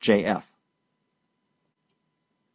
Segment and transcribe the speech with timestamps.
[0.01, 0.25] J.
[0.25, 0.51] F.